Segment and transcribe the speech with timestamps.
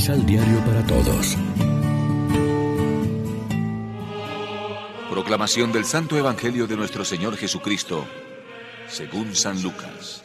[0.00, 1.36] Misal Diario para Todos.
[5.10, 8.06] Proclamación del Santo Evangelio de nuestro Señor Jesucristo,
[8.88, 10.24] según San Lucas.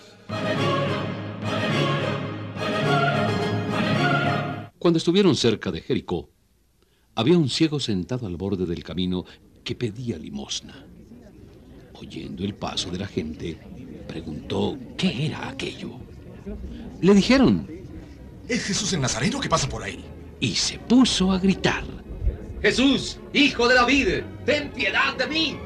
[4.79, 6.29] Cuando estuvieron cerca de Jericó,
[7.13, 9.25] había un ciego sentado al borde del camino
[9.65, 10.85] que pedía limosna.
[11.95, 13.57] Oyendo el paso de la gente,
[14.07, 15.99] preguntó qué era aquello.
[17.01, 17.75] Le dijeron,
[18.47, 20.03] es Jesús el Nazareno que pasa por ahí.
[20.39, 21.83] Y se puso a gritar.
[22.61, 24.07] Jesús, hijo de David,
[24.45, 25.57] ten piedad de mí.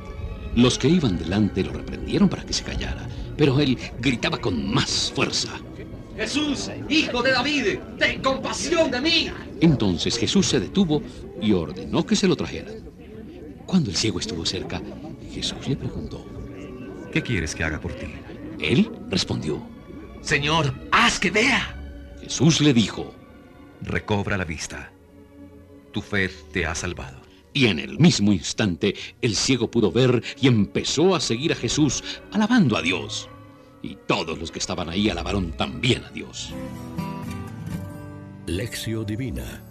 [0.55, 3.07] Los que iban delante lo reprendieron para que se callara,
[3.37, 5.49] pero él gritaba con más fuerza.
[6.17, 9.31] Jesús, hijo de David, ten compasión de mí.
[9.61, 11.01] Entonces Jesús se detuvo
[11.41, 12.75] y ordenó que se lo trajeran.
[13.65, 14.81] Cuando el ciego estuvo cerca,
[15.31, 16.25] Jesús le preguntó,
[17.13, 18.07] ¿qué quieres que haga por ti?
[18.59, 19.61] Él respondió,
[20.21, 21.78] Señor, haz que vea.
[22.29, 23.11] Jesús le dijo,
[23.81, 24.91] recobra la vista.
[25.91, 27.19] Tu fe te ha salvado.
[27.53, 32.03] Y en el mismo instante el ciego pudo ver y empezó a seguir a Jesús,
[32.31, 33.27] alabando a Dios.
[33.81, 36.53] Y todos los que estaban ahí alabaron también a Dios.
[38.45, 39.63] Lección Divina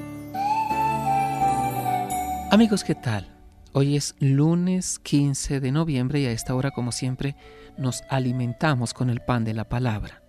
[2.51, 3.37] Amigos, ¿qué tal?
[3.73, 7.37] Hoy es lunes 15 de noviembre y a esta hora, como siempre,
[7.79, 10.28] nos alimentamos con el pan de la palabra.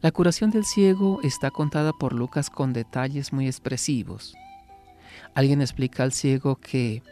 [0.00, 4.34] La curación del ciego está contada por Lucas con detalles muy expresivos.
[5.34, 7.02] Alguien explica al ciego que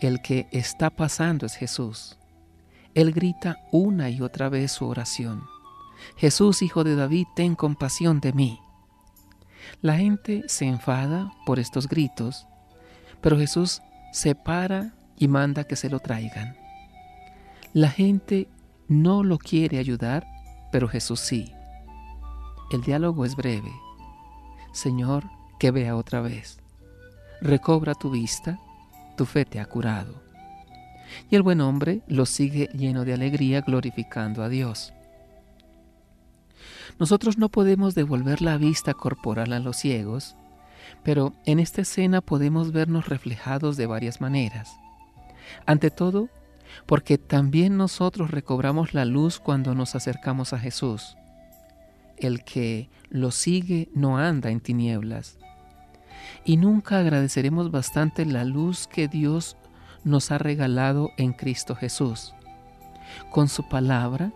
[0.00, 2.18] el que está pasando es Jesús.
[2.94, 5.44] Él grita una y otra vez su oración.
[6.16, 8.60] Jesús, hijo de David, ten compasión de mí.
[9.80, 12.46] La gente se enfada por estos gritos,
[13.20, 13.80] pero Jesús
[14.12, 16.56] se para y manda que se lo traigan.
[17.72, 18.48] La gente
[18.88, 20.26] no lo quiere ayudar,
[20.70, 21.52] pero Jesús sí.
[22.72, 23.70] El diálogo es breve.
[24.72, 25.24] Señor,
[25.58, 26.58] que vea otra vez.
[27.42, 28.58] Recobra tu vista,
[29.14, 30.22] tu fe te ha curado.
[31.28, 34.94] Y el buen hombre lo sigue lleno de alegría, glorificando a Dios.
[36.98, 40.34] Nosotros no podemos devolver la vista corporal a los ciegos,
[41.02, 44.78] pero en esta escena podemos vernos reflejados de varias maneras.
[45.66, 46.30] Ante todo,
[46.86, 51.18] porque también nosotros recobramos la luz cuando nos acercamos a Jesús
[52.22, 55.38] el que lo sigue no anda en tinieblas.
[56.44, 59.56] Y nunca agradeceremos bastante la luz que Dios
[60.04, 62.34] nos ha regalado en Cristo Jesús.
[63.30, 64.32] Con su palabra,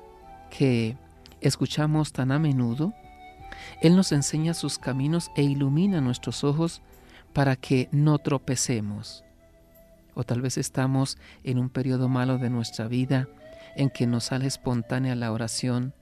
[0.51, 0.97] que
[1.41, 2.93] escuchamos tan a menudo,
[3.83, 6.83] Él nos enseña sus caminos e ilumina nuestros ojos
[7.33, 9.25] para que no tropecemos.
[10.15, 13.29] O tal vez estamos en un periodo malo de nuestra vida
[13.77, 15.93] en que nos sale espontánea la oración,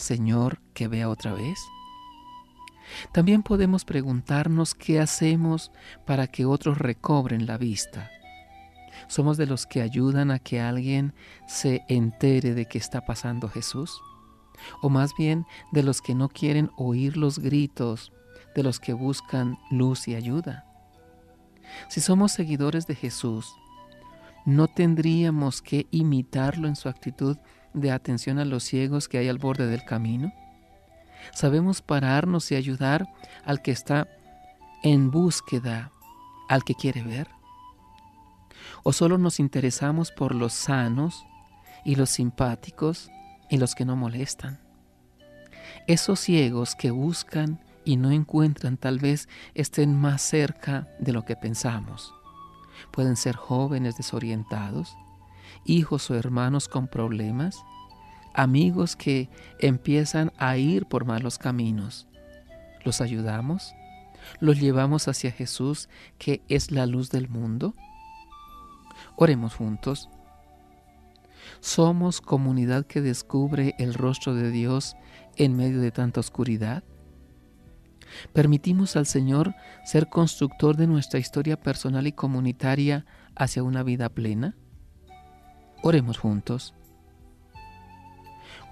[0.00, 1.58] Señor, que vea otra vez?
[3.12, 5.70] También podemos preguntarnos qué hacemos
[6.06, 8.10] para que otros recobren la vista.
[9.08, 11.12] ¿Somos de los que ayudan a que alguien
[11.46, 14.00] se entere de qué está pasando Jesús?
[14.80, 18.10] ¿O más bien de los que no quieren oír los gritos,
[18.54, 20.64] de los que buscan luz y ayuda?
[21.88, 23.54] Si somos seguidores de Jesús,
[24.46, 27.36] ¿no tendríamos que imitarlo en su actitud
[27.74, 30.32] de atención a los ciegos que hay al borde del camino?
[31.32, 33.06] ¿Sabemos pararnos y ayudar
[33.44, 34.08] al que está
[34.82, 35.92] en búsqueda,
[36.48, 37.28] al que quiere ver?
[38.82, 41.24] ¿O solo nos interesamos por los sanos
[41.84, 43.10] y los simpáticos
[43.48, 44.60] y los que no molestan?
[45.86, 51.36] Esos ciegos que buscan y no encuentran tal vez estén más cerca de lo que
[51.36, 52.14] pensamos.
[52.90, 54.96] Pueden ser jóvenes desorientados,
[55.64, 57.64] hijos o hermanos con problemas,
[58.34, 59.28] amigos que
[59.58, 62.06] empiezan a ir por malos caminos.
[62.84, 63.74] ¿Los ayudamos?
[64.38, 65.88] ¿Los llevamos hacia Jesús,
[66.18, 67.74] que es la luz del mundo?
[69.16, 70.08] Oremos juntos.
[71.60, 74.96] ¿Somos comunidad que descubre el rostro de Dios
[75.36, 76.84] en medio de tanta oscuridad?
[78.32, 79.54] ¿Permitimos al Señor
[79.84, 83.06] ser constructor de nuestra historia personal y comunitaria
[83.36, 84.56] hacia una vida plena?
[85.82, 86.74] Oremos juntos.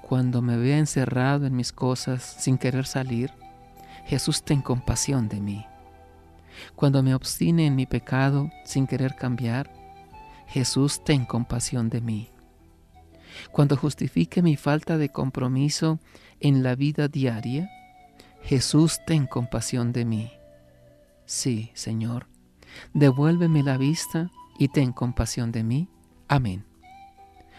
[0.03, 3.33] Cuando me vea encerrado en mis cosas sin querer salir,
[4.05, 5.67] Jesús ten compasión de mí.
[6.75, 9.71] Cuando me obstine en mi pecado sin querer cambiar,
[10.49, 12.31] Jesús ten compasión de mí.
[13.53, 16.01] Cuando justifique mi falta de compromiso
[16.41, 17.71] en la vida diaria,
[18.43, 20.31] Jesús ten compasión de mí.
[21.27, 22.27] Sí, Señor,
[22.95, 25.89] devuélveme la vista y ten compasión de mí.
[26.29, 26.65] Amén.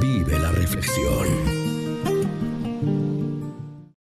[0.00, 1.45] Vive la reflexión.